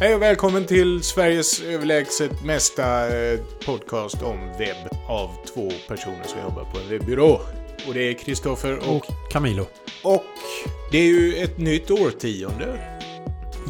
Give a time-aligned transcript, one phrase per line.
[0.00, 6.40] Hej och välkommen till Sveriges överlägset mesta eh, podcast om webb av två personer som
[6.40, 7.40] jobbar på en webbyrå.
[7.88, 9.66] Och det är Kristoffer och, Och Camilo.
[10.02, 10.24] och
[10.92, 12.98] det är ju ett nytt årtionde.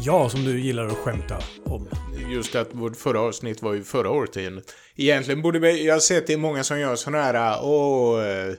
[0.01, 1.87] Ja, som du gillar att skämta om.
[2.29, 4.75] Just att vårt förra avsnitt var ju förra årtiondet.
[4.95, 8.53] Egentligen borde vi, jag har sett det är många som gör sådana här, åh, eh,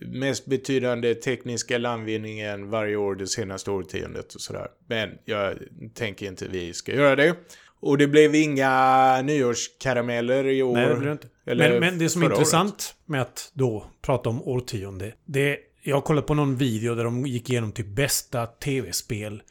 [0.00, 4.68] mest betydande tekniska landvinningen varje år det senaste årtiondet och sådär.
[4.86, 5.58] Men jag
[5.94, 7.36] tänker inte vi ska göra det.
[7.82, 10.74] Och det blev inga nyårskarameller i år.
[10.74, 11.28] Nej, det det inte.
[11.46, 15.14] Eller Men, men det som är intressant med att då prata om årtionde.
[15.24, 19.42] Det, jag har kollat på någon video där de gick igenom typ bästa tv-spel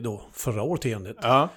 [0.00, 1.16] då förra årtiondet.
[1.22, 1.48] Ja,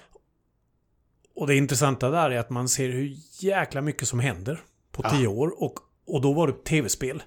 [1.34, 4.60] Och det intressanta där är att man ser hur jäkla mycket som händer
[4.92, 5.10] på Ja.
[5.10, 5.62] tio år.
[5.62, 5.74] Och,
[6.06, 7.22] och då var det tv-spel.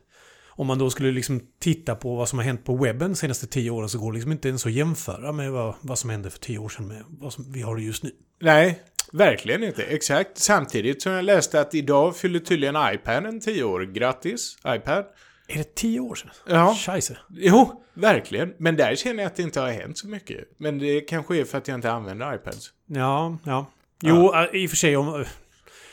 [0.60, 3.48] Om man då skulle liksom titta på vad som har hänt på webben de senaste
[3.48, 6.30] tio åren så går det liksom inte ens att jämföra med vad, vad som hände
[6.30, 8.12] för tio år sedan med vad som vi har just nu.
[8.42, 8.82] nej,
[9.12, 9.84] verkligen inte.
[9.84, 10.38] Exakt.
[10.38, 13.82] Samtidigt som jag läste att idag fyller tydligen iPaden 10 år.
[13.82, 15.06] Grattis, iPad.
[15.48, 16.32] Är det tio år sedan?
[16.48, 16.76] Ja.
[16.76, 17.18] Scheisse.
[17.30, 18.54] Jo, verkligen.
[18.58, 20.40] Men där känner jag att det inte har hänt så mycket.
[20.58, 22.72] Men det kanske är för att jag inte använder iPads.
[22.88, 23.72] Ja, ja.
[24.02, 25.26] Jo, äh, i och för sig om,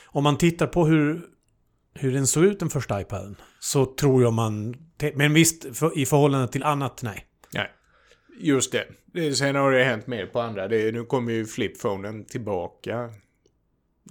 [0.07, 1.23] om man tittar på hur,
[1.99, 4.77] hur den såg ut den första iPaden så tror jag man...
[5.15, 7.27] Men visst, för, i förhållande till annat, nej.
[7.55, 7.71] Nej,
[8.41, 9.35] just det.
[9.35, 10.69] sen har det hänt mer på andra.
[10.69, 13.11] Det, nu kommer ju flipphonen tillbaka.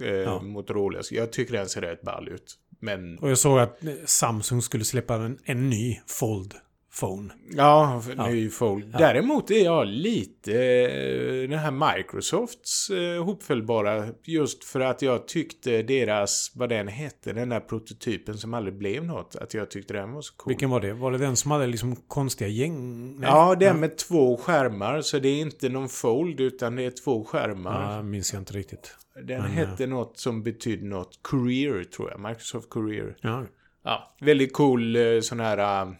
[0.00, 0.42] Eh, Ja.
[0.42, 1.00] Motorola.
[1.10, 2.58] Jag tycker den ser rätt ball ut.
[2.80, 6.54] Men Och jag såg att Samsung skulle släppa en, en ny Fold
[7.00, 7.32] Phone.
[7.50, 8.26] ja, Ja.
[8.28, 8.90] ny fold.
[8.92, 8.98] Ja.
[8.98, 14.06] Däremot är jag lite eh, den här Microsofts eh, hopfällbara.
[14.24, 19.04] Just för att jag tyckte deras, vad den hette, den där prototypen som aldrig blev
[19.04, 19.36] något.
[19.36, 20.50] Att jag tyckte den var så cool.
[20.50, 20.92] Vilken var det?
[20.92, 23.06] Var det den som hade liksom konstiga gäng?
[23.20, 23.28] Nej.
[23.30, 25.00] Ja, den med två skärmar.
[25.00, 27.92] Så det är inte någon fold utan det är två skärmar.
[27.96, 28.96] Ja, minns jag inte riktigt.
[29.14, 31.20] Den Men, hette något som betydde något.
[31.22, 32.20] Career tror jag.
[32.20, 33.16] Microsoft Career.
[33.20, 33.44] Ja.
[33.84, 35.94] Ja, väldigt cool eh, sån här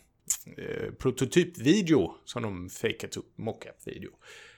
[0.58, 3.38] eh, prototypvideo som de fejkat upp.
[3.38, 4.10] Mockup-video.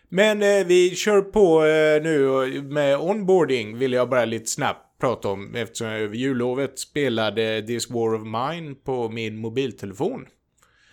[0.09, 5.29] Men eh, vi kör på eh, nu med onboarding vill jag bara lite snabbt prata
[5.29, 10.27] om eftersom jag över jullovet spelade This War of Mine på min mobiltelefon.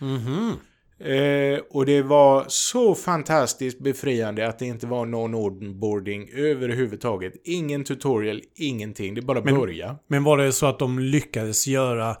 [0.00, 0.52] Mhm.
[0.98, 7.32] Eh, och det var så fantastiskt befriande att det inte var någon onboarding överhuvudtaget.
[7.44, 9.14] Ingen tutorial, ingenting.
[9.14, 9.98] Det bara Men- börja.
[10.06, 12.16] Men var det så att de lyckades göra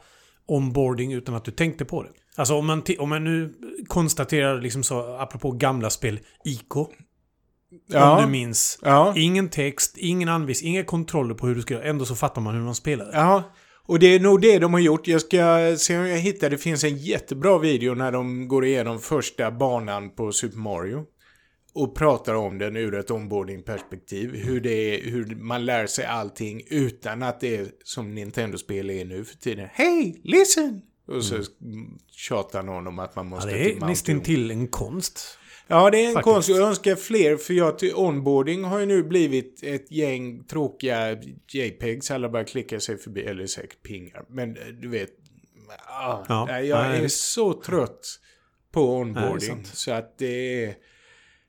[0.46, 2.10] onboarding utan att du tänkte på det?
[2.36, 3.54] Alltså om man, om man nu
[3.86, 6.80] konstaterar liksom så, apropå gamla spel, ICO.
[6.80, 6.88] Om
[7.88, 8.78] du Ja, minns.
[8.82, 11.84] ja, Ingen text, ingen anvisning, inga kontroller på hur du ska göra.
[11.84, 13.10] Ändå så fattar man hur man spelar.
[13.12, 13.52] ja.
[13.88, 15.06] Och det är nog det de har gjort.
[15.08, 16.50] Jag ska se om jag hittar.
[16.50, 21.04] Det finns en jättebra video när de går igenom första banan på Super Mario.
[21.74, 24.34] Och pratar om den ur ett onboarding-perspektiv.
[24.34, 29.04] Hur, det är, hur man lär sig allting utan att det är som Nintendo-spel är
[29.04, 29.68] nu för tiden.
[29.72, 30.82] Hey, listen!
[31.06, 31.36] Och så
[32.10, 35.38] tjatar någon om att man Ja, måste det är till nästan till en konst.
[35.68, 36.34] Ja, det är en Faktiskt.
[36.34, 36.48] konst.
[36.48, 41.16] Jag önskar fler, för jag ty- onboarding har ju nu blivit ett gäng tråkiga
[41.52, 42.10] JPEGs.
[42.10, 44.24] Alla bara klickar sig förbi, eller säkert pingar.
[44.28, 45.10] Men eh, du vet,
[45.88, 48.20] ah, Ja, nej, jag nej, är så trött
[48.72, 49.40] på onboarding.
[49.40, 49.66] sant.
[49.66, 50.74] så att det är,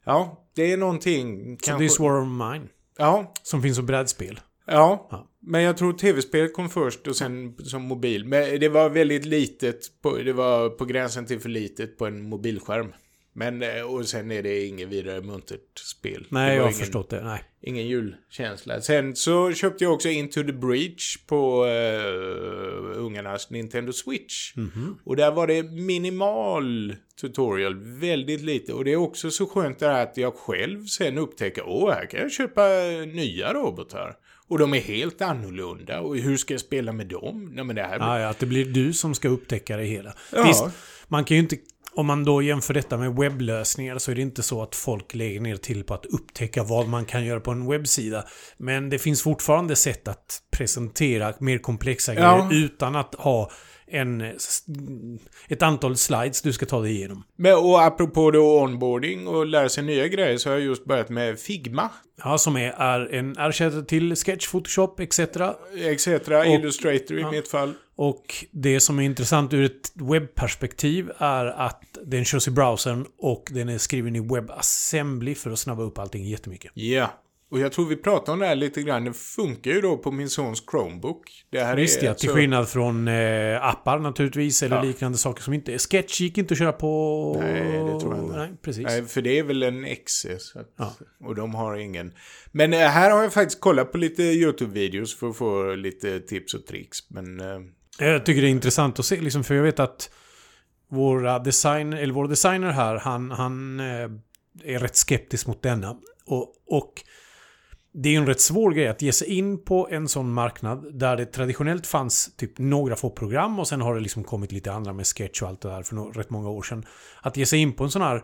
[0.05, 1.57] ja, det är någonting.
[1.59, 2.67] Så kanske- This War of Mine.
[2.97, 4.39] Ja, Som finns som brädspel.
[4.67, 5.07] ja.
[5.11, 5.26] Ja.
[5.39, 8.25] Men jag tror tv-spelet kom först och sen som mobil.
[8.25, 12.29] Men det var väldigt litet, på, det var på gränsen till för litet på en
[12.29, 12.93] mobilskärm.
[13.37, 16.27] Men, eh, och sen är det inget vidare muntert spel.
[16.29, 17.23] Nej, jag har ingen, förstått det.
[17.23, 17.43] Nej.
[17.61, 18.81] Ingen julkänsla.
[18.81, 24.55] Sen så köpte jag också Into the Breach på uh, ungarnas Nintendo Switch.
[24.55, 24.99] Mhm.
[25.03, 28.73] Och där var det minimal tutorial, väldigt lite.
[28.73, 32.05] Och det är också så skönt det här att jag själv sen upptäcker, åh, här
[32.05, 32.61] kan jag köpa
[33.05, 34.15] nya robotar.
[34.49, 35.99] Och de är helt annorlunda.
[35.99, 37.51] Och hur ska jag spela med dem?
[37.53, 37.99] Nej, men det här...
[37.99, 40.13] Ja, ja, att det blir du som ska upptäcka det hela.
[40.31, 40.43] Ja.
[40.43, 40.63] Visst,
[41.07, 41.57] man kan ju inte...
[41.93, 45.41] Om man då jämför detta med webblösningar så är det inte så att folk lägger
[45.41, 48.25] ner till på att upptäcka vad man kan göra på en webbsida.
[48.57, 52.47] Men det finns fortfarande sätt att presentera mer komplexa Ja.
[52.49, 53.51] grejer utan att ha
[53.87, 54.21] en,
[55.47, 57.23] ett antal slides du ska ta dig igenom.
[57.35, 61.09] Men, och apropå då onboarding och lära sig nya grejer så har jag just börjat
[61.09, 61.89] med Figma.
[62.23, 65.19] Ja, som är, är en ersättare till Sketch, Photoshop etc.
[65.19, 66.07] Etc.
[66.45, 67.31] Illustrator i ja.
[67.31, 67.73] mitt fall.
[67.95, 73.49] Och det som är intressant ur ett webbperspektiv är att den körs i browsern och
[73.51, 76.71] den är skriven i WebAssembly för att snabba upp allting jättemycket.
[76.73, 77.13] Ja.
[77.51, 79.05] Och jag tror vi pratade om det här lite grann.
[79.05, 81.45] Det funkar ju då på min sons Chromebook.
[81.49, 84.81] Det här Visst är ja, till alltså- skillnad från eh, appar naturligtvis, eller Ja.
[84.83, 85.77] liknande saker som inte.
[85.77, 87.37] Sketch gick inte att köra på...
[87.41, 88.37] Nej, det tror jag inte.
[88.37, 88.83] Nej, precis.
[88.83, 89.85] Nej, för det är väl en.
[90.37, 90.93] Så att, Ja.
[91.23, 92.13] Och de har ingen.
[92.51, 96.53] Men eh, här har jag faktiskt kollat på lite YouTube-videos för att få lite tips
[96.53, 97.09] och tricks.
[97.09, 97.59] Men eh,
[97.99, 100.09] Jag tycker det är intressant att se, liksom, för jag vet att
[100.91, 104.09] våra design, eller vår designer här, han, han eh,
[104.63, 105.97] är rätt skeptisk mot denna.
[106.25, 106.93] Och, och
[107.99, 110.99] det är ju en rätt svår grej att ge sig in på en sån marknad
[110.99, 114.71] där det traditionellt fanns typ några få program och sen har det liksom kommit lite
[114.71, 116.85] andra med sketch och allt det där för no- rätt många år sedan.
[117.21, 118.23] Att ge sig in på en sån här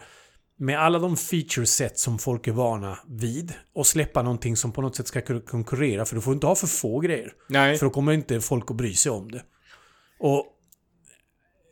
[0.58, 4.81] med alla de feature set som folk är vana vid och släppa någonting som på
[4.81, 7.34] något sätt ska konkurrera för du får inte ha för få grejer.
[7.50, 7.78] nej.
[7.78, 9.44] För då kommer inte folk att bry sig om det.
[10.20, 10.46] Och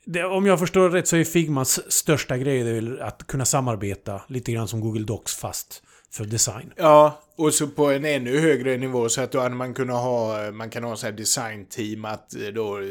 [0.06, 4.68] det, om jag förstår rätt så är Figmas största grej att kunna samarbeta lite grann
[4.68, 6.74] som Google Docs fast för design.
[6.76, 10.52] Ja, och så på en ännu högre nivå så att då hade man kunnat ha,
[10.52, 12.86] man kan ha så här designteam att eh, då eh,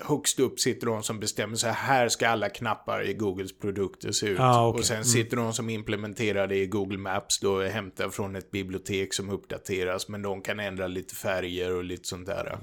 [0.00, 4.26] högst upp sitter de som bestämmer så här, ska alla knappar i Googles produkter se
[4.26, 4.40] ut.
[4.40, 4.78] Ah, okej.
[4.78, 9.14] Och sen sitter de som implementerar det i Google Maps då hämtar från ett bibliotek
[9.14, 12.58] som uppdateras men de kan ändra lite färger och lite sånt där.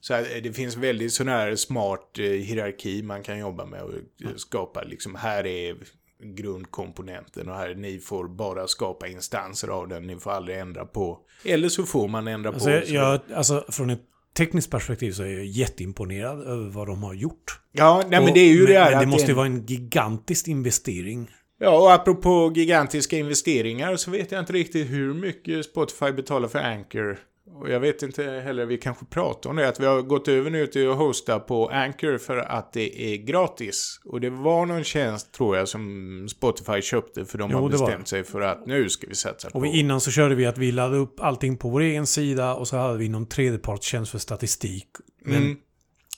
[0.00, 3.94] Så här, det finns väldigt sån här smart eh, hierarki man kan jobba med och
[3.94, 5.76] eh, skapa liksom, här är
[6.22, 11.18] grundkomponenten och här ni får bara skapa instanser av den, ni får aldrig ändra på.
[11.44, 12.74] Eller så får man ändra Alltså, på.
[12.74, 14.02] jag, så- jag, alltså från ett
[14.36, 17.60] tekniskt perspektiv så är jag jätteimponerad över vad de har gjort.
[17.72, 19.46] ja, nej men Och- det är ju men, det här Men det måste ju vara
[19.46, 21.30] en gigantisk investering.
[21.58, 26.58] Ja, och apropå gigantiska investeringar så vet jag inte riktigt hur mycket Spotify betalar för
[26.58, 27.18] Anchor.
[27.54, 30.50] Och jag vet inte heller, vi kanske pratar om det, att vi har gått över
[30.50, 34.00] nu till att hosta på Anchor för att det är gratis.
[34.04, 38.08] Och det var någon tjänst, tror jag, som Spotify köpte för de Jo, har bestämt
[38.08, 39.58] sig för att nu ska vi satsa på...
[39.58, 42.68] Och innan så körde vi att vi laddade upp allting på vår egen sida och
[42.68, 44.88] så hade vi någon tredjepartstjänst för statistik.
[45.24, 45.56] Men Mm.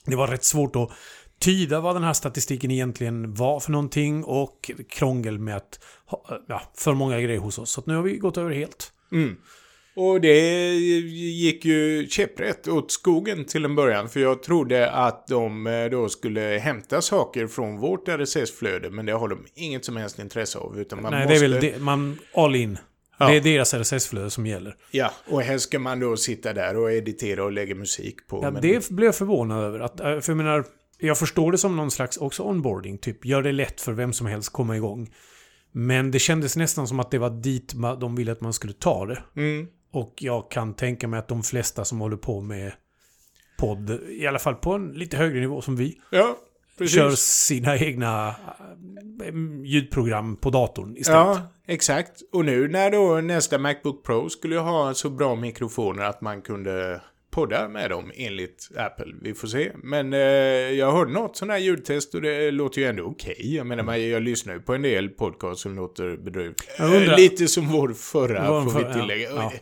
[0.05, 0.89] det var rätt svårt att
[1.39, 6.61] tyda vad den här statistiken egentligen var för någonting och krångel med att ha ja,
[6.77, 7.71] för många grejer hos oss.
[7.71, 8.91] Så nu har vi gått över helt.
[9.11, 9.37] Mm.
[9.99, 14.09] Och det gick ju käpprätt åt skogen till en början.
[14.09, 18.89] För jag trodde att de eh, då skulle hämta saker från vårt RSS-flöde.
[18.89, 20.79] Men det har de inget som helst intresse av.
[20.79, 21.33] Utan man Nej, måste...
[21.33, 22.77] det är väl det, man all in.
[23.17, 23.29] Ja.
[23.29, 24.75] Det är deras RSS-flöde som gäller.
[24.91, 28.39] Ja, och här ska man då sitta där och editera och lägga musik på.
[28.43, 28.61] Ja, men...
[28.61, 29.79] Det blev jag förvånad över.
[29.79, 30.65] Att, eh, för jag menar,
[30.99, 32.97] jag förstår det som någon slags också onboarding.
[32.97, 35.09] Typ, gör det lätt för vem som helst komma igång.
[35.71, 39.05] Men det kändes nästan som att det var dit de ville att man skulle ta
[39.05, 39.23] det.
[39.35, 39.67] Mm.
[39.97, 42.71] Och jag kan tänka mig att de flesta som håller på med
[43.59, 46.37] podd, i alla fall på en lite högre nivå som vi, Ja,
[46.87, 48.35] kör sina egna
[49.23, 49.33] äh,
[49.63, 51.19] ljudprogram på datorn istället.
[51.19, 52.21] Ja, exakt.
[52.33, 57.01] Och nu när då nästa Macbook Pro skulle ha så bra mikrofoner att man kunde
[57.31, 59.13] podda med dem enligt Apple.
[59.21, 59.71] Vi får se.
[59.83, 63.55] Men eh, jag hörde något sån här ljudtest och det låter ju ändå okej.
[63.55, 66.79] Jag menar, man, jag lyssnar ju på en del podcast som låter bedrövligt.
[66.79, 69.29] Eh, Lite som vår förra, får vi tillägga.
[69.29, 69.51] ja.
[69.53, 69.59] Ja.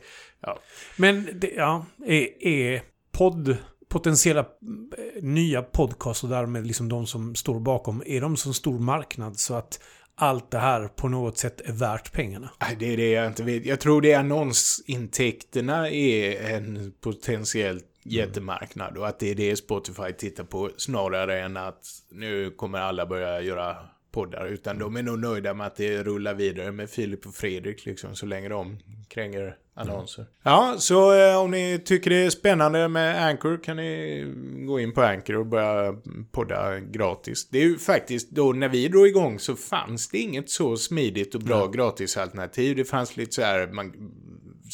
[0.97, 3.57] Men det, ja, är, är podd
[3.89, 8.80] potentiella eh, nya podcast och därmed liksom de som står bakom, är de så stor
[8.80, 9.80] marknad så att
[10.15, 12.50] allt det här på något sätt är värt pengarna?
[12.62, 13.65] Nej, Det är det jag inte vet.
[13.65, 20.13] Jag tror det är annonsintäkterna är en potentiellt jättemarknad och att det är det Spotify
[20.18, 23.77] tittar på snarare än att nu kommer alla börja göra
[24.15, 24.47] poddar.
[24.47, 28.15] Utan de är nog nöjda med att det rullar vidare med Filip och Fredrik liksom
[28.15, 28.77] så länge de
[29.07, 30.25] kränger annonser.
[30.44, 34.24] Ja, så eh, om ni tycker det är spännande med Anchor kan ni
[34.67, 35.95] gå in på Anchor och börja
[36.31, 37.50] podda gratis.
[37.50, 41.36] Det är ju faktiskt då när vi drog igång så fanns det inget så smidigt
[41.36, 42.75] och bra gratisalternativ.
[42.75, 44.12] Det fanns lite så här man,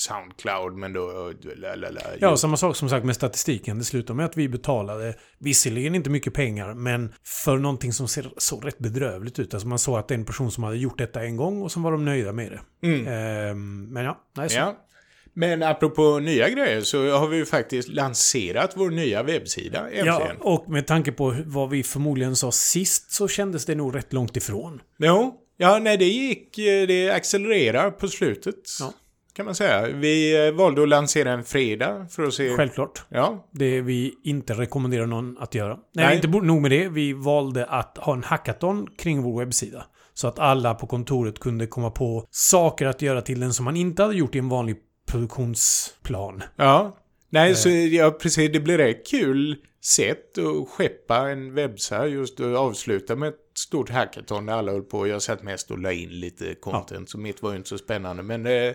[0.02, 1.34] Soundcloud men då...
[1.56, 3.78] Lalala, Ja, samma sak som sagt med statistiken.
[3.78, 8.32] Det slutade med att vi betalade, visserligen inte mycket pengar, men för någonting som ser
[8.38, 9.54] så rätt bedrövligt ut.
[9.54, 11.72] Alltså man såg att det är en person som hade gjort detta en gång och
[11.72, 12.88] så var de nöjda med det.
[12.88, 13.08] Mm.
[13.08, 14.58] Ehm, men ja, nej, så.
[14.58, 14.88] Ja.
[15.34, 20.06] Men apropå nya grejer så har vi ju faktiskt lanserat vår nya webbsida äntligen.
[20.06, 24.14] Ja, och med tanke på vad vi förmodligen sa sist så kändes det nog rätt
[24.14, 24.82] långt ifrån.
[24.98, 28.56] Jo, ja, nej det gick, eh, det accelererar på slutet.
[28.80, 28.94] Ja.
[29.34, 29.88] Kan man säga.
[29.88, 32.56] Vi eh, valde att lansera en fredag för att se...
[32.56, 33.04] Självklart.
[33.10, 35.74] Ja, Det vi inte rekommenderar någon att göra.
[35.94, 36.16] Nej, Nej.
[36.16, 36.90] inte nog med det.
[36.90, 39.86] Vi valde att ha en hackathon kring vår webbsida.
[40.14, 43.76] Så att alla på kontoret kunde komma på saker att göra till den som man
[43.78, 44.76] inte hade gjort i en vanlig
[45.08, 46.44] produktionsplan.
[46.56, 46.98] ja.
[47.34, 47.56] Nej, Eh.
[47.56, 48.52] så ja, precis.
[48.54, 53.90] Det blir ett kul sätt att skeppa en webbsida just att avsluta med ett stort
[53.90, 55.08] hackathon där alla höll på.
[55.08, 58.24] Jag satt mest och la in lite content, så mitt var ju inte så spännande.
[58.24, 58.74] Men eh,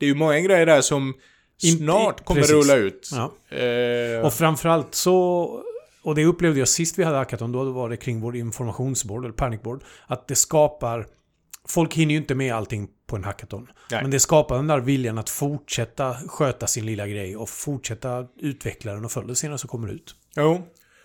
[0.00, 1.14] det är ju många grejer där som
[1.78, 2.56] snart kommer precis.
[2.56, 3.10] rulla ut.
[3.12, 3.56] Ja.
[3.56, 5.60] Eh, Och framförallt så...
[6.02, 9.34] Och det upplevde jag sist vi hade hackathon, då var det kring vår informationsboard, eller
[9.34, 9.84] panicboard.
[10.06, 11.06] Att det skapar...
[11.68, 13.68] Folk hinner ju inte med allting på en hackathon.
[13.90, 14.02] Nej.
[14.02, 18.92] Men det skapar den där viljan att fortsätta sköta sin lilla grej och fortsätta utveckla
[18.92, 20.14] den och förr eller senare så kommer det ut.
[20.36, 20.62] Jo.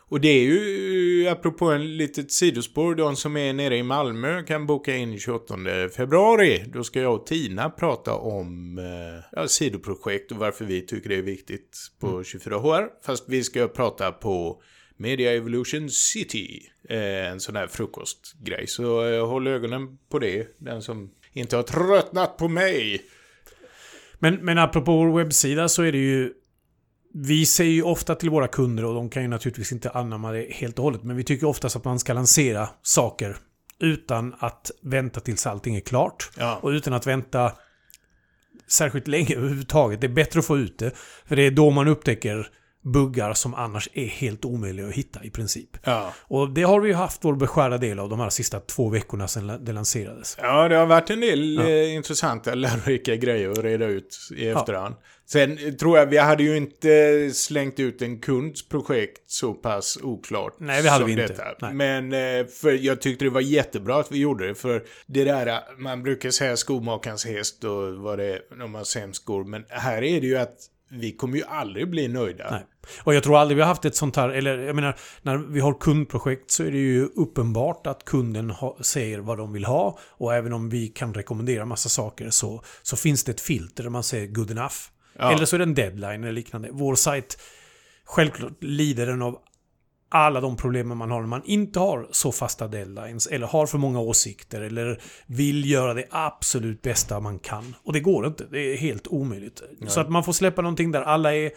[0.10, 4.66] Och det är ju, apropå en litet sidospår, de som är nere i Malmö kan
[4.66, 5.56] boka in 28
[5.96, 6.64] februari.
[6.68, 11.16] Då ska jag och Tina prata om eh, ja, sidoprojekt och varför vi tycker det
[11.16, 12.88] är viktigt på 24HR.
[13.06, 14.62] Fast vi ska prata på
[14.98, 18.68] Media Evolution City, eh, en sån här frukostgrej.
[18.68, 23.02] Så eh, håll ögonen på det, den som inte har tröttnat på mig.
[24.20, 26.34] Men, men apropå vår webbsida så är det ju...
[27.18, 30.48] Vi säger ju ofta till våra kunder, och de kan ju naturligtvis inte anamma det
[30.50, 33.38] helt och hållet, men vi tycker oftast att man ska lansera saker
[33.80, 36.30] utan att vänta tills allting är klart.
[36.38, 36.60] Ja.
[36.62, 37.52] Och utan att vänta
[38.68, 40.02] särskilt länge överhuvudtaget.
[40.02, 40.92] Det är bättre att få ut det.
[41.26, 42.48] För det är då man upptäcker
[42.94, 45.70] buggar som annars är helt omöjliga att hitta i princip.
[45.84, 46.14] Ja.
[46.22, 49.28] Och det har vi ju haft vår beskärda del av de här sista två veckorna
[49.28, 50.38] sedan det lanserades.
[50.42, 51.70] Ja, det har varit en del Ja.
[51.70, 54.96] eh, intressanta, lärorika grejer att reda ut i efterhand.
[55.28, 59.98] Sen eh, tror jag, vi hade ju inte slängt ut en kunds projekt så pass
[60.04, 61.56] oklart Nej, det hade vi inte.
[61.74, 65.60] Men eh, för jag tyckte det var jättebra att vi gjorde det, för det där,
[65.78, 70.02] man brukar säga skomakarens häst och vad det är när man sämst skor, men här
[70.04, 70.56] är det ju att
[70.90, 72.52] vi kommer ju aldrig bli nöjda.
[72.52, 72.66] Nej.
[73.04, 75.60] Och jag tror aldrig vi har haft ett sånt här, eller jag menar, när vi
[75.60, 80.00] har kundprojekt så är det ju uppenbart att kunden ha, säger vad de vill ha.
[80.02, 83.90] Och även om vi kan rekommendera massa saker så, så finns det ett filter där
[83.90, 84.76] man säger good enough.
[85.20, 85.32] Ja.
[85.32, 86.70] Eller så är det en deadline eller liknande.
[86.72, 87.38] Vår sajt,
[88.06, 89.40] självklart lider den av
[90.10, 93.78] alla de problemen man har när man inte har så fasta deadlines eller har för
[93.78, 97.76] många åsikter eller vill göra det absolut bästa man kan.
[97.84, 98.46] Och det går inte.
[98.52, 99.62] Det är helt omöjligt.
[99.88, 101.52] Så att man får släppa någonting där alla är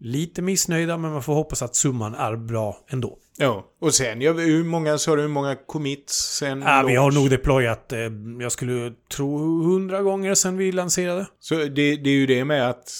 [0.00, 3.18] lite missnöjda men man får hoppas att summan är bra ändå.
[3.38, 7.10] Ja, och sen, jag, hur många sa du, hur många commits sen Ja, vi har
[7.10, 7.98] nog deployat, eh,
[8.40, 11.26] jag skulle tro, hundra gånger sedan vi lanserade.
[11.40, 12.90] Så det, det är ju det med att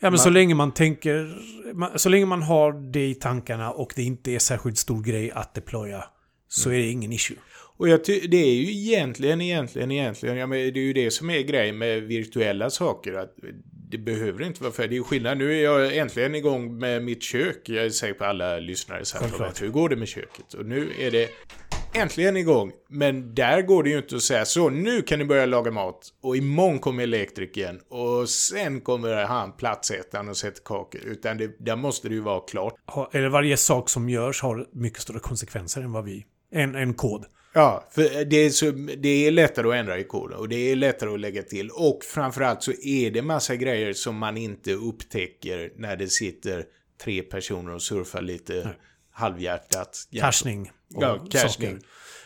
[0.00, 1.38] Ja, men Man- så länge man tänker...
[1.96, 5.54] Så länge man har det i tankarna och det inte är särskilt stor grej att
[5.54, 6.04] deploya
[6.48, 7.36] så är det ingen issue.
[7.76, 11.30] Och jag det är ju egentligen, egentligen, egentligen, ja, men det är ju det som
[11.30, 13.12] är grejen med virtuella saker.
[13.14, 13.34] Att
[13.90, 15.38] det behöver inte vara för Det är ju skillnad.
[15.38, 17.60] Nu är jag äntligen igång med mitt kök.
[17.64, 20.54] Jag är säker på alla lyssnare så här vet hur går det med köket.
[20.54, 21.28] Och nu är det
[21.94, 22.72] äntligen igång.
[22.88, 26.08] Men där går det ju inte att säga så nu kan ni börja laga mat.
[26.22, 27.80] Och imorgon kommer elektrikern.
[27.88, 31.00] Och sen kommer han platsättaren och sätter kakor.
[31.04, 32.74] Utan det, där måste det ju vara klart.
[33.12, 36.26] Eller varje sak som görs har mycket större konsekvenser än vad vi...
[36.50, 37.24] En, en kod.
[37.52, 40.76] Ja, för det är, så, det är lättare att ändra i koden och det är
[40.76, 41.70] lättare att lägga till.
[41.70, 46.64] Och framförallt så är det massa grejer som man inte upptäcker när det sitter
[47.04, 48.68] tre personer och surfar lite
[49.18, 50.08] halvhjärtat.
[50.12, 50.70] Cachning.
[50.94, 51.70] och Ja, cachning.
[51.70, 51.78] saker.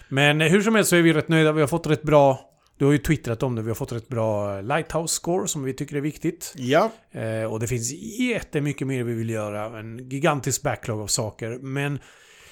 [0.09, 1.53] Men eh, hur som helst så är vi rätt nöjda.
[1.53, 2.49] Vi har fått rätt bra...
[2.79, 3.63] Du har ju twittrat om det.
[3.63, 6.53] Vi har fått rätt bra lighthouse score som vi tycker är viktigt.
[6.57, 9.79] Ja, Eh, och det finns jättemycket mer vi vill göra.
[9.79, 11.59] En gigantisk backlog av saker.
[11.59, 11.99] Men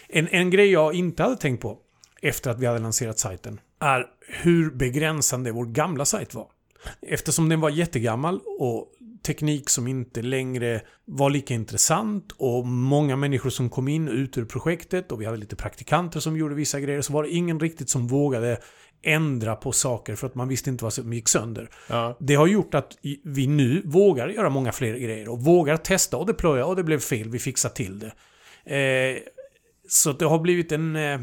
[0.09, 1.78] en, en grej jag inte hade tänkt på
[2.23, 6.47] efter att vi hade lanserat sajten är hur begränsande vår gamla sajt var.
[7.02, 13.50] Eftersom den var jättegammal och teknik som inte längre var lika intressant och många människor
[13.50, 16.80] som kom in och ut ur projektet och vi hade lite praktikanter som gjorde vissa
[16.80, 18.58] grejer så var det ingen riktigt som vågade
[19.02, 21.70] ändra på saker för att man visste inte vad som gick sönder.
[21.88, 26.16] ja, Det har gjort att vi nu vågar göra många fler grejer och vågar testa
[26.16, 28.12] och deploya och det blev fel, vi fixar till det.
[28.76, 29.18] Eh,
[29.88, 31.20] så det har blivit en, eh,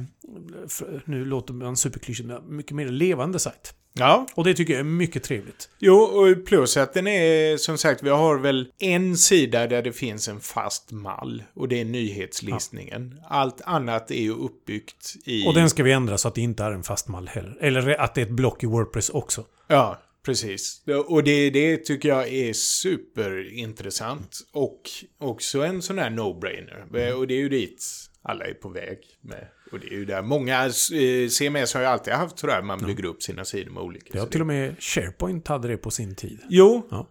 [1.06, 3.74] nu låter man superklyschig, mycket mer levande sajt.
[4.00, 4.27] Ja.
[4.34, 5.70] Och det tycker jag är mycket trevligt.
[5.80, 9.94] Jo, och plus att den är som sagt, vi har väl en sida där det
[9.94, 13.22] finns en fast mall och det är nyhetslistningen.
[13.30, 15.48] Allt annat är ju uppbyggt i...
[15.48, 17.58] Och den ska vi ändra så att det inte är en fast mall heller.
[17.62, 19.46] Eller att det är ett block i Wordpress också.
[19.68, 20.84] Ja, precis.
[21.08, 24.39] Och det, det tycker jag är superintressant.
[24.51, 24.82] Och
[25.18, 27.12] också en sån här no-brainer.
[27.13, 27.84] Och det är ju dit
[28.22, 29.48] alla är på väg med.
[29.72, 33.06] Och det är ju där många, eh, CMS har ju alltid haft sådär, man bygger
[33.06, 34.10] upp sina sidor med olika.
[34.14, 36.40] Det har till och med SharePoint hade det på sin tid.
[36.50, 37.08] Jo, Ja.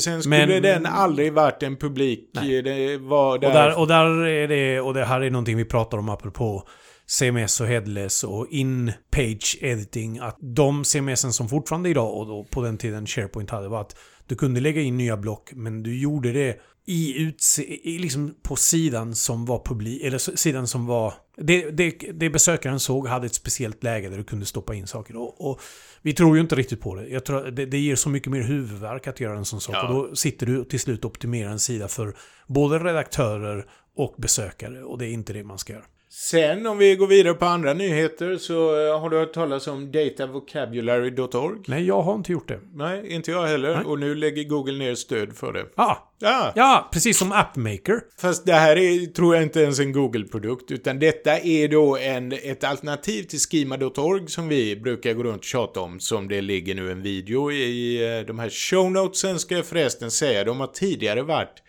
[0.00, 2.30] sen skulle Men- den aldrig varit en publik.
[2.34, 2.62] Nej.
[2.62, 3.48] Det var där...
[3.48, 6.68] Och där, och där är det, och det här är någonting vi pratar om apropå
[7.10, 10.18] CMS och headless och in-page editing.
[10.18, 13.96] Att de CMSen som fortfarande idag och då på den tiden SharePoint hade var att
[14.26, 18.56] Du kunde lägga in nya block, men du gjorde det i utse i, liksom på
[18.56, 21.14] sidan som var publik, eller sidan som var...
[21.36, 25.16] Det, det, det besökaren såg hade ett speciellt läge där du kunde stoppa in saker.
[25.16, 25.60] Och, och
[26.02, 27.08] vi tror ju inte riktigt på det.
[27.08, 29.74] Jag tror det, det ger så mycket mer huvudvärk att göra en sån sak.
[29.74, 29.88] Ja.
[29.88, 34.82] Och då sitter du till slut och optimerar en sida för både redaktörer och besökare.
[34.82, 35.84] Och det är inte det man ska göra.
[36.12, 39.92] Sen om vi går vidare på andra nyheter så eh, har du hört talas om
[39.92, 41.58] datavocabulary.org?
[41.66, 42.60] Nej, jag har inte gjort det.
[42.74, 43.74] Nej, inte jag heller.
[43.74, 43.84] Nej.
[43.84, 45.66] Och nu lägger Google ner stöd för det.
[45.74, 45.96] Ah.
[46.18, 46.52] Ja.
[46.54, 48.00] Ja, precis som AppMaker.
[48.18, 52.32] Fast det här är, tror jag inte ens en Google-produkt, utan detta är då en,
[52.32, 56.74] ett alternativ till schema.org som vi brukar gå runt och tjata om, som det ligger
[56.74, 60.44] nu en video i eh, de här show notesen ska jag förresten säga.
[60.44, 61.62] De har tidigare varit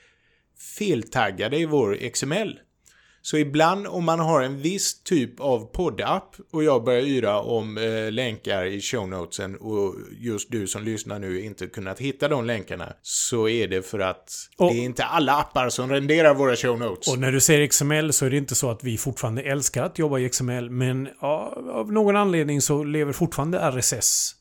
[0.77, 2.59] feltaggade i vår XML.
[3.21, 7.77] Så ibland om man har en viss typ av poddapp och jag börjar yra om
[7.77, 12.45] eh, länkar i show notesen och just du som lyssnar nu inte kunnat hitta de
[12.45, 16.55] länkarna så är det för att och, det är inte alla appar som renderar våra
[16.55, 17.07] show notes.
[17.07, 19.99] Och när du säger XML så är det inte så att vi fortfarande älskar att
[19.99, 24.35] jobba i XML men ja, av någon anledning så lever fortfarande RSS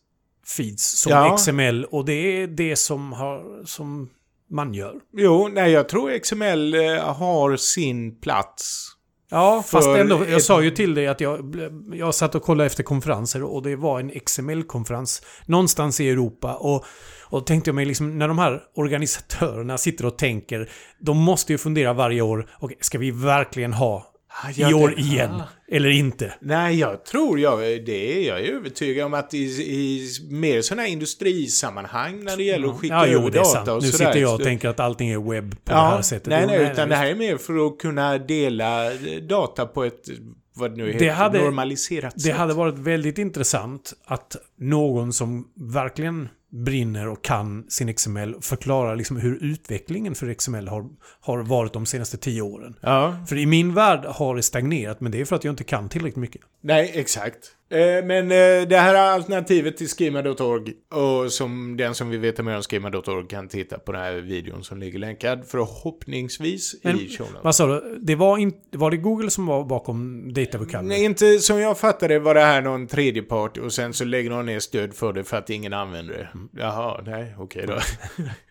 [0.56, 1.36] feeds som ja.
[1.36, 4.10] XML och det är det som har som
[4.50, 4.94] man gör.
[5.16, 8.86] Jo, nej jag tror XML eh, har sin plats.
[9.30, 10.16] Ja, fast ändå.
[10.16, 10.42] Jag ett...
[10.42, 11.56] sa ju till dig att jag,
[11.92, 16.54] jag satt och kollade efter konferenser och det var en XML-konferens någonstans i Europa.
[16.54, 16.84] Och,
[17.24, 21.58] och tänkte jag mig liksom, när de här organisatörerna sitter och tänker, de måste ju
[21.58, 24.06] fundera varje år, okay, ska vi verkligen ha
[24.56, 25.30] i år igen.
[25.30, 25.48] Ah.
[25.72, 26.34] Eller inte?
[26.40, 30.82] Nej, jag tror jag, det är, jag är övertygad om att i, i mer sådana
[30.82, 34.34] här industrisammanhang när det gäller att skicka ja, jo, över data och Nu sitter jag
[34.34, 36.28] och tänker att allting är webb på ja, det här sättet.
[36.28, 38.90] Nej, nej, utan nej, det här är mer för att kunna dela
[39.28, 40.08] data på ett
[40.54, 46.28] vad nu heter, det hade, normaliserat Det hade varit väldigt intressant att någon som verkligen
[46.50, 50.88] brinner och kan sin XML förklarar liksom hur utvecklingen för XML har,
[51.20, 52.76] har varit de senaste tio åren.
[52.80, 53.24] Ja.
[53.28, 55.88] För i min värld har det stagnerat, men det är för att jag inte kan
[55.88, 56.42] tillräckligt mycket.
[56.60, 57.56] Nej, exakt.
[57.72, 62.56] Eh, men eh, det här alternativet till schema.org och som den som vill veta mer
[62.56, 67.32] om schema.org kan titta på den här videon som ligger länkad förhoppningsvis men, i showen.
[67.42, 67.98] Vad sa du?
[68.02, 70.88] Det var, in, var det Google som var bakom Data Vocabulary?
[70.88, 74.46] Nej, inte som jag fattade var det här någon tredjepart och sen så lägger de
[74.46, 76.28] ner stöd för det för att ingen använder det.
[76.34, 76.48] Mm.
[76.52, 77.82] Jaha, nej, okej okay då.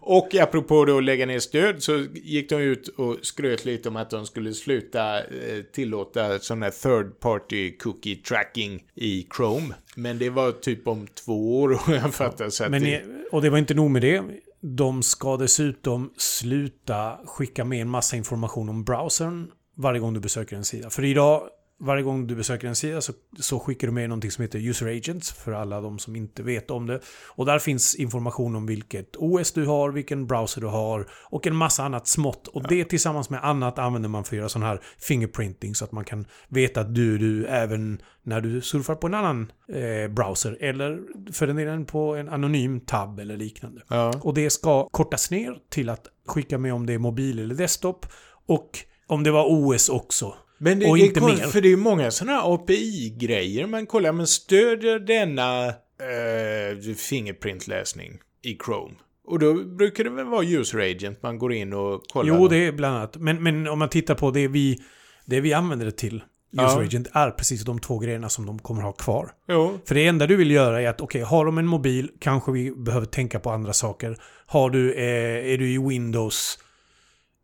[0.00, 3.96] Och apropå då att lägga ner stöd så gick de ut och skröt lite om
[3.96, 9.74] att de skulle sluta eh, tillåta sån här third party cookie tracking i Chrome.
[9.96, 13.02] Men det var typ om två år och jag fattar så att Men, det...
[13.32, 14.22] Och det var inte nog med det.
[14.60, 20.56] De ska dessutom sluta skicka med en massa information om browsern varje gång du besöker
[20.56, 20.90] en sida.
[20.90, 21.42] För idag
[21.84, 24.86] varje gång du besöker en sida så, så, skickar du med någonting som heter User
[24.86, 27.00] Agents för alla de som inte vet om det.
[27.28, 31.56] Och där finns information om vilket OS du har, vilken browser du har och en
[31.56, 32.48] massa annat smått.
[32.48, 32.66] Och ja.
[32.68, 36.04] det tillsammans med annat använder man för att göra sån här fingerprinting så att man
[36.04, 41.00] kan veta att du du även när du surfar på en annan eh, browser eller
[41.32, 43.82] för den delen på en anonym tab eller liknande.
[43.88, 44.12] Ja.
[44.22, 48.06] Och det ska kortas ner till att skicka med om det är mobil eller desktop
[48.46, 50.34] och om det var OS också.
[50.64, 51.36] Men det, och det inte är mer.
[51.36, 58.18] För det är ju många sådana här API-grejer man kollar, men stödjer denna uh, fingerprintläsning
[58.42, 58.94] i Chrome?
[59.26, 62.38] Och då brukar det väl vara user agent man går in och kollar?
[62.38, 63.16] Jo, det är bland annat.
[63.16, 64.78] Men, men om man tittar på det vi,
[65.24, 66.16] det vi använder det till,
[66.52, 66.82] user ja.
[66.82, 69.30] agent, är precis de två grejerna som de kommer ha kvar.
[69.48, 69.78] Jo.
[69.84, 72.52] För det enda du vill göra är att, okej, okay, har de en mobil, kanske
[72.52, 74.16] vi behöver tänka på andra saker.
[74.46, 76.58] Har du, eh, är du i Windows,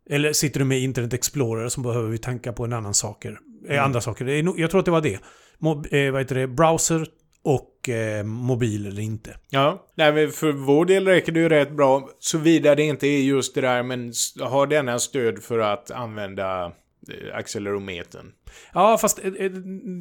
[0.09, 3.39] eller sitter du med Internet Explorer så behöver vi tanka på en annan saker.
[3.67, 3.85] Eh, mm.
[3.85, 4.59] Andra saker.
[4.59, 5.19] Jag tror att det var det.
[5.59, 6.47] Mob, eh, vad heter det?
[6.47, 7.07] Browser
[7.43, 9.37] och eh, mobil eller inte.
[9.49, 12.09] Ja, nej för vår del räcker det ju rätt bra.
[12.19, 17.35] Såvida det inte är just det där, men har denna stöd för att använda eh,
[17.35, 18.31] accelerometern.
[18.73, 19.51] Ja, fast eh,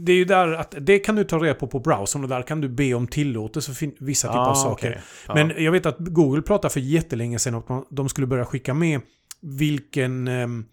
[0.05, 2.43] det är ju där att det kan du ta reda på på browsern och där
[2.43, 4.91] kan du be om tillåtelse för vissa typer ah, av saker.
[4.91, 5.01] Okay.
[5.29, 5.35] Ja.
[5.35, 8.75] Men jag vet att Google pratade för jättelänge sedan om att de skulle börja skicka
[8.75, 9.01] med
[9.41, 10.65] vilken ehm,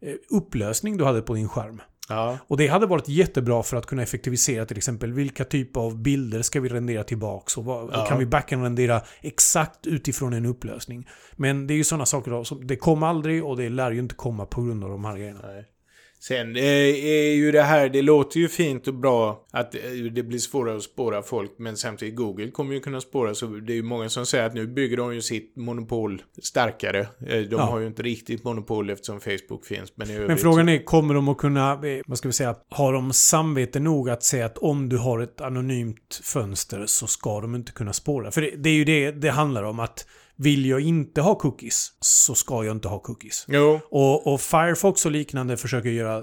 [0.00, 1.80] eh, upplösning du hade på din skärm.
[2.08, 2.38] Ja.
[2.46, 6.42] Och det hade varit jättebra för att kunna effektivisera till exempel vilka typer av bilder
[6.42, 8.06] ska vi rendera tillbaks och vad, ja.
[8.06, 11.08] kan vi backen rendera exakt utifrån en upplösning.
[11.32, 13.98] Men det är ju sådana saker då, som det kom aldrig och det lär ju
[13.98, 15.40] inte komma på grund av de här grejerna.
[15.42, 15.64] Nej.
[16.20, 19.80] Sen är ju det här, det låter ju fint och bra att eh,
[20.12, 23.72] det blir svårare att spåra folk, men samtidigt Google kommer ju kunna spåra, så det
[23.72, 27.00] är ju många som säger att nu bygger de ju sitt monopol starkare.
[27.00, 27.62] Eh, de ja.
[27.62, 31.28] har ju inte riktigt monopol eftersom Facebook finns, men övrigt Men frågan är, kommer de
[31.28, 34.88] att kunna, eh, vad ska vi säga, har de samvete nog att säga att om
[34.88, 38.30] du har ett anonymt fönster så ska de inte kunna spåra?
[38.30, 40.06] För det, det är ju det det handlar om, att
[40.38, 43.44] vill jag inte ha cookies så ska jag inte ha cookies.
[43.48, 43.80] Jo.
[43.90, 46.22] Och, och Firefox och liknande försöker göra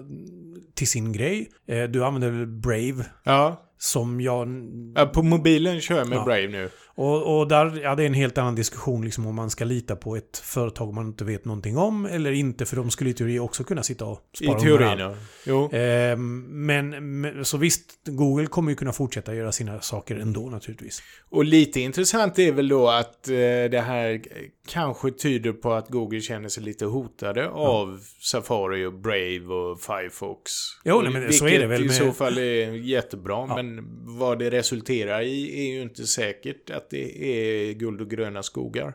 [0.75, 1.51] till sin grej.
[1.67, 3.61] Eh, du använder väl Brave Ja.
[3.77, 4.47] som jag...
[4.95, 5.05] ja.
[5.05, 6.23] På mobilen kör jag med Ja.
[6.25, 6.69] Brave nu.
[6.95, 9.95] Och, och där, ja det är en helt annan diskussion liksom om man ska lita
[9.95, 13.39] på ett företag man inte vet någonting om eller inte för de skulle i teori
[13.39, 15.01] också kunna sitta och I spara teorin, underhand.
[15.01, 15.15] ja.
[15.45, 15.69] Jo.
[15.73, 21.01] Ehm, men, så visst, Google kommer ju kunna fortsätta göra sina saker ändå naturligtvis.
[21.29, 23.33] Och lite intressant är väl då att eh,
[23.71, 24.21] det här
[24.67, 30.51] kanske tyder på att Google känner sig lite hotade av Safari och Brave och Firefox.
[30.85, 33.55] Jo, nej, men Vilket så är det väl i med- så fall är jättebra, Ja.
[33.55, 33.79] men
[34.17, 38.93] vad det resulterar i är ju inte säkert att det är guld och gröna skogar.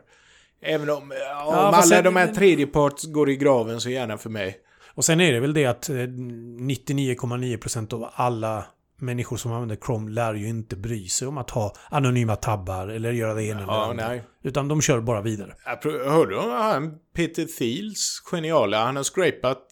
[0.61, 4.29] Även om, ja, om alla sen- de här tredjeparts går i graven så gärna för
[4.29, 4.57] mig.
[4.93, 8.65] Och sen är det väl det att eh, 99,9% av alla
[8.97, 13.11] människor som använder Chrome lär ju inte bry sig om att ha anonyma tabbar eller
[13.11, 14.07] göra det ena eller Ja, andra.
[14.07, 14.23] nej.
[14.43, 15.55] Utan de kör bara vidare.
[15.65, 18.85] Jag Hörde du om han Peter Thiels geniala?
[18.85, 19.67] Han har scrapat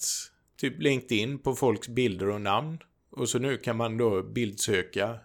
[0.61, 2.77] typ LinkedIn på folks bilder och namn.
[3.11, 5.15] Och så nu kan man då bildsöka.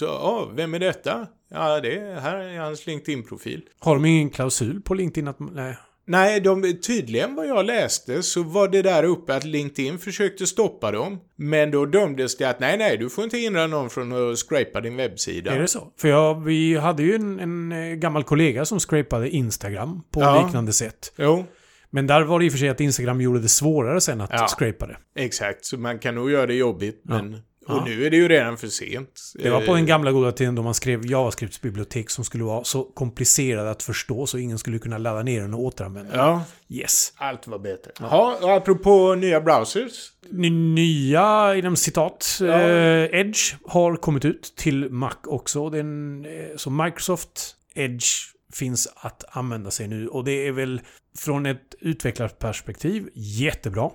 [0.00, 1.26] Så, ja, vem är detta?
[1.50, 3.62] Ja, det är, här är hans LinkedIn-profil.
[3.78, 5.40] Har de ingen klausul på LinkedIn att...
[5.40, 5.76] Nej.
[6.06, 10.90] Nej, de, tydligen vad jag läste så var det där uppe att LinkedIn försökte stoppa
[10.92, 11.20] dem.
[11.36, 14.80] Men då dömdes det att nej, nej, du får inte hindra någon från att scrapa
[14.80, 15.52] din webbsida.
[15.52, 15.92] Är det så?
[15.98, 20.44] För jag, vi hade ju en, en eh, gammal kollega som scrapade Instagram på Ja.
[20.46, 21.12] liknande sätt.
[21.18, 21.44] Jo,
[21.90, 24.30] Men där var det i och för sig att Instagram gjorde det svårare sen att
[24.32, 24.46] Ja.
[24.58, 24.96] scrapa det.
[25.16, 25.64] exakt.
[25.64, 27.14] Så man kan nog göra det jobbigt, Ja.
[27.22, 27.38] men...
[27.70, 27.80] Ja.
[27.80, 29.20] Och nu är det ju redan för sent.
[29.34, 32.64] Det var på Eh, den gamla goda tiden då man skrev JavaScripts-bibliotek som skulle vara
[32.64, 36.20] så komplicerade att förstå så ingen skulle kunna ladda ner den och återanvända den.
[36.20, 37.12] Ja, Yes.
[37.16, 37.92] allt var bättre.
[38.00, 40.12] Ja, och apropå nya browsers.
[40.32, 42.46] N- Nya, inom citat, Ja.
[42.60, 45.70] eh, Edge har kommit ut till Mac också.
[45.70, 48.06] Den, eh, så Microsoft Edge
[48.52, 50.80] finns att använda sig nu och det är väl
[51.18, 53.90] från ett utvecklarperspektiv jättebra.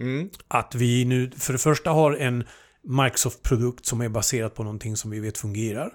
[0.00, 0.30] Mm.
[0.48, 2.44] Att vi nu för det första har en
[2.84, 5.92] Microsoft-produkt som är baserad på någonting som vi vet fungerar.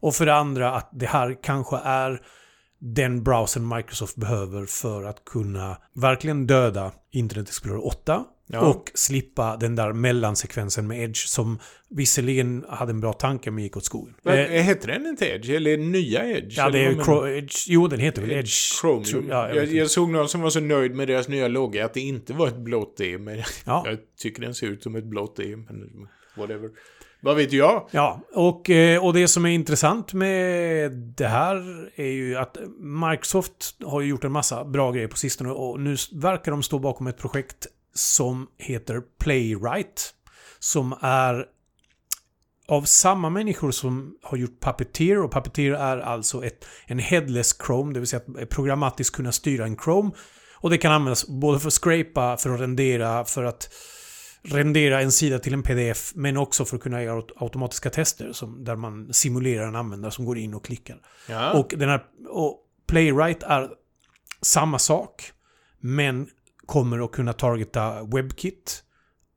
[0.00, 2.20] Och för det andra att det här kanske är
[2.78, 8.60] den browsern Microsoft behöver för att kunna verkligen döda Internet Explorer 8 Ja.
[8.60, 11.58] och slippa den där mellansekvensen med Edge som
[11.90, 14.14] visserligen hade en bra tanke men gick åt skogen.
[14.22, 15.50] Men, Eh, Heter den inte Edge?
[15.50, 16.54] Eller nya Edge?
[16.58, 17.64] ja, det är Cro- Edge.
[17.68, 18.30] Jo, den heter väl?
[18.32, 18.80] Edge.
[18.80, 19.04] Chromium.
[19.04, 21.84] tror- Ja, jag jag, jag, såg någon som var så nöjd med deras nya logga
[21.84, 23.18] att det inte var ett blått E.
[23.18, 23.82] Men Ja.
[23.86, 25.56] jag tycker den ser ut som ett blått E.
[25.56, 26.70] Men whatever.
[27.24, 27.88] Vad vet jag?
[27.90, 31.56] Ja, och, eh, och det som är intressant med det här
[31.94, 35.96] är ju att Microsoft har ju gjort en massa bra grejer på sistone och nu
[36.12, 40.14] verkar de stå bakom ett projekt som heter Playwright.
[40.58, 41.46] Som är
[42.68, 47.94] av samma människor som har gjort Puppeteer och Puppeteer är alltså ett, en headless Chrome,
[47.94, 50.10] det vill säga att programmatiskt kunna styra en Chrome.
[50.56, 53.74] Och det kan användas både för att scrapa, för att rendera, för att
[54.44, 58.32] rendera en sida till en pdf men också för att kunna göra aut- automatiska tester
[58.32, 61.00] som, där man simulerar en användare som går in och klickar.
[61.28, 61.52] Ja.
[61.52, 63.70] Och, den här, och Playwright är
[64.40, 65.32] samma sak
[65.80, 66.28] men
[66.66, 68.84] kommer att kunna targeta WebKit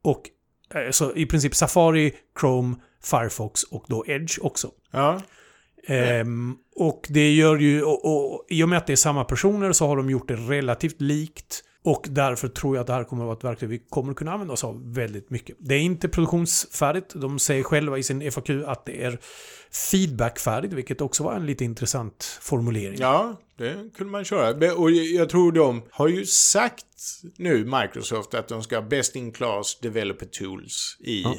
[0.04, 0.30] och
[0.74, 4.72] eh, så i princip Safari, Chrome, Firefox och då Edge också.
[4.92, 5.22] ja.
[5.88, 9.72] Ehm, och det gör ju, och, och, i och med att det är samma personer
[9.72, 11.64] så har de gjort det relativt likt.
[11.86, 14.18] Och därför tror jag att det här kommer att vara ett verktyg vi kommer att
[14.18, 15.56] kunna använda oss av väldigt mycket.
[15.60, 17.14] Det är inte produktionsfärdigt.
[17.16, 19.20] De säger själva i sin FAQ att det är
[19.92, 22.98] feedbackfärdigt, vilket också var en lite intressant formulering.
[23.00, 24.74] Ja, det kunde man köra.
[24.74, 26.86] Och jag tror de har ju sagt
[27.38, 31.36] nu, Microsoft, att de ska ha best in class developer tools i Ja.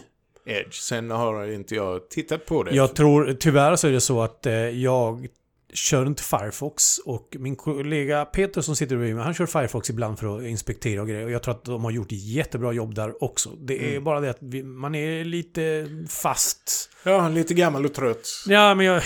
[0.47, 0.75] Edge.
[0.75, 2.75] Sen har inte jag tittat på det.
[2.75, 5.27] Jag tror, tyvärr så är det så att eh, jag
[5.73, 10.19] kör inte Firefox och min kollega Peter som sitter bredvid mig, han kör Firefox ibland
[10.19, 11.25] för att inspektera och grejer.
[11.25, 13.51] Och jag tror att de har gjort ett jättebra jobb där också.
[13.51, 14.05] Det är Mm.
[14.05, 16.91] bara det att vi, man är lite fast.
[17.05, 18.29] Ja, lite gammal och trött.
[18.47, 19.03] Ja, men jag,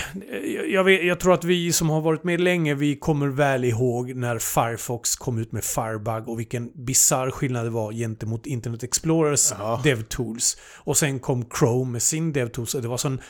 [0.54, 3.64] jag, jag, vet, jag tror att vi som har varit med länge, vi kommer väl
[3.64, 8.82] ihåg när Firefox kom ut med Firebug och vilken bizarr skillnad det var gentemot Internet
[8.82, 9.80] Explorers Ja.
[9.84, 10.56] DevTools.
[10.76, 13.20] Och sen kom Chrome med sin DevTools och det var sån,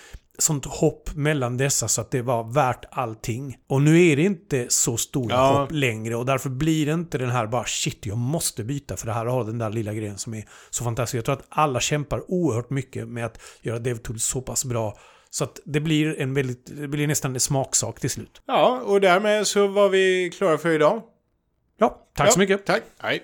[0.41, 3.57] sånt hopp mellan dessa så att det var värt allting.
[3.69, 5.61] Och nu är det inte så stora Ja.
[5.61, 9.07] hopp längre och därför blir det inte den här bara shit, jag måste byta för
[9.07, 11.19] det här har den där lilla grejen som är så fantastisk.
[11.19, 14.99] Jag tror att alla kämpar oerhört mycket med att göra DevTools så pass bra
[15.31, 18.43] så att det blir en väldigt, det blir nästan en smaksak till slut.
[18.47, 21.03] Ja, och därmed så var vi klara för idag.
[21.79, 22.67] Ja, tack ja, så mycket.
[22.67, 22.83] Tack.
[22.99, 23.23] Hej.